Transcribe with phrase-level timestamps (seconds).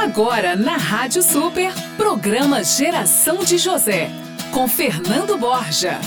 [0.00, 4.08] Agora na Rádio Super, programa Geração de José,
[4.52, 5.98] com Fernando Borja.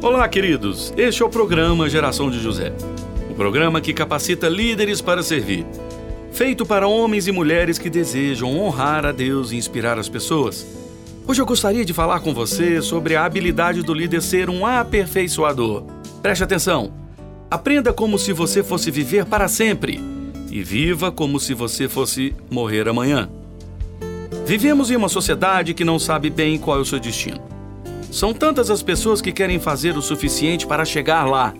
[0.00, 0.94] Olá, queridos.
[0.96, 2.72] Este é o programa Geração de José.
[3.28, 5.66] O programa que capacita líderes para servir.
[6.30, 10.64] Feito para homens e mulheres que desejam honrar a Deus e inspirar as pessoas.
[11.26, 15.82] Hoje eu gostaria de falar com você sobre a habilidade do líder ser um aperfeiçoador.
[16.22, 16.92] Preste atenção.
[17.50, 20.15] Aprenda como se você fosse viver para sempre
[20.50, 23.28] e viva como se você fosse morrer amanhã.
[24.46, 27.40] Vivemos em uma sociedade que não sabe bem qual é o seu destino.
[28.10, 31.52] São tantas as pessoas que querem fazer o suficiente para chegar lá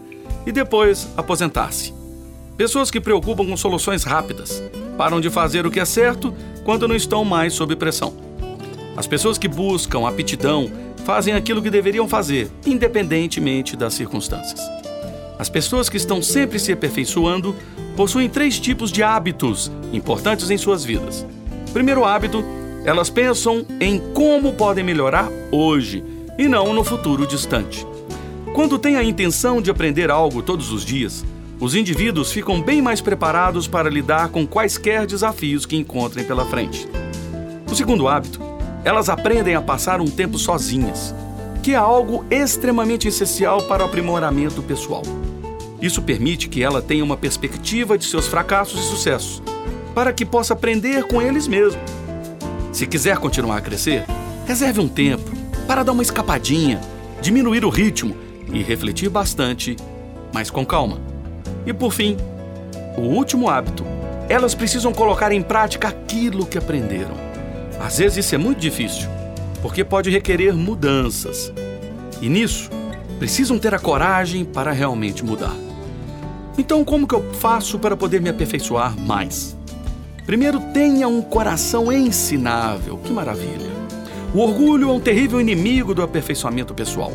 [0.46, 1.92] e depois aposentar-se.
[2.56, 4.62] Pessoas que preocupam com soluções rápidas,
[4.96, 6.32] param de fazer o que é certo
[6.64, 8.14] quando não estão mais sob pressão.
[8.96, 10.70] As pessoas que buscam aptidão
[11.04, 14.60] fazem aquilo que deveriam fazer, independentemente das circunstâncias.
[15.38, 17.54] As pessoas que estão sempre se aperfeiçoando
[17.96, 21.26] possuem três tipos de hábitos importantes em suas vidas.
[21.72, 22.44] Primeiro hábito,
[22.84, 26.04] elas pensam em como podem melhorar hoje
[26.38, 27.86] e não no futuro distante.
[28.54, 31.24] Quando têm a intenção de aprender algo todos os dias,
[31.58, 36.86] os indivíduos ficam bem mais preparados para lidar com quaisquer desafios que encontrem pela frente.
[37.70, 38.40] O segundo hábito,
[38.84, 41.14] elas aprendem a passar um tempo sozinhas,
[41.62, 45.02] que é algo extremamente essencial para o aprimoramento pessoal.
[45.80, 49.42] Isso permite que ela tenha uma perspectiva de seus fracassos e sucessos,
[49.94, 51.80] para que possa aprender com eles mesmo.
[52.72, 54.04] Se quiser continuar a crescer,
[54.46, 55.30] reserve um tempo
[55.66, 56.80] para dar uma escapadinha,
[57.20, 58.16] diminuir o ritmo
[58.52, 59.76] e refletir bastante,
[60.32, 60.98] mas com calma.
[61.66, 62.16] E por fim,
[62.96, 63.84] o último hábito.
[64.28, 67.14] Elas precisam colocar em prática aquilo que aprenderam.
[67.80, 69.08] Às vezes isso é muito difícil,
[69.62, 71.52] porque pode requerer mudanças.
[72.20, 72.70] E nisso,
[73.18, 75.65] precisam ter a coragem para realmente mudar.
[76.58, 79.56] Então, como que eu faço para poder me aperfeiçoar mais?
[80.24, 82.98] Primeiro, tenha um coração ensinável.
[82.98, 83.70] Que maravilha!
[84.34, 87.12] O orgulho é um terrível inimigo do aperfeiçoamento pessoal.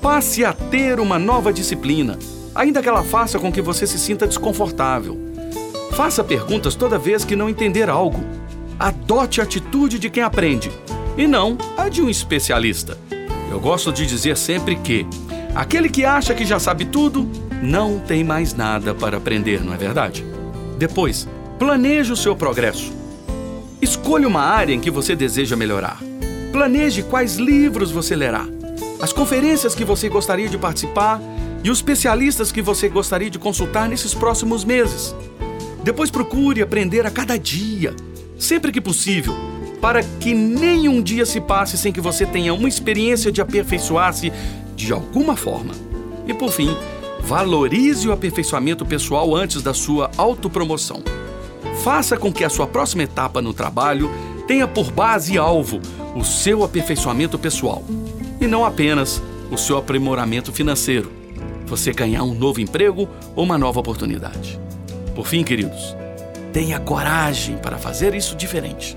[0.00, 2.18] Passe a ter uma nova disciplina,
[2.54, 5.18] ainda que ela faça com que você se sinta desconfortável.
[5.92, 8.20] Faça perguntas toda vez que não entender algo.
[8.78, 10.70] Adote a atitude de quem aprende
[11.16, 12.96] e não a de um especialista.
[13.50, 15.06] Eu gosto de dizer sempre que
[15.54, 17.28] aquele que acha que já sabe tudo
[17.62, 20.26] não tem mais nada para aprender, não é verdade?
[20.76, 21.28] Depois,
[21.60, 22.92] planeje o seu progresso.
[23.80, 26.02] Escolha uma área em que você deseja melhorar.
[26.50, 28.46] Planeje quais livros você lerá,
[29.00, 31.20] as conferências que você gostaria de participar
[31.64, 35.14] e os especialistas que você gostaria de consultar nesses próximos meses.
[35.84, 37.94] Depois procure aprender a cada dia,
[38.38, 39.34] sempre que possível,
[39.80, 44.32] para que nenhum dia se passe sem que você tenha uma experiência de aperfeiçoar-se
[44.76, 45.74] de alguma forma.
[46.26, 46.76] E por fim,
[47.24, 51.02] Valorize o aperfeiçoamento pessoal antes da sua autopromoção.
[51.82, 54.10] Faça com que a sua próxima etapa no trabalho
[54.46, 55.80] tenha por base e alvo
[56.14, 57.82] o seu aperfeiçoamento pessoal
[58.40, 61.12] e não apenas o seu aprimoramento financeiro,
[61.66, 64.60] você ganhar um novo emprego ou uma nova oportunidade.
[65.14, 65.96] Por fim, queridos,
[66.52, 68.96] tenha coragem para fazer isso diferente.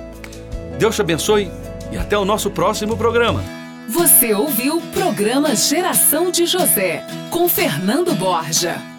[0.80, 1.50] Deus te abençoe
[1.92, 3.65] e até o nosso próximo programa.
[3.88, 8.95] Você ouviu o programa Geração de José, com Fernando Borja.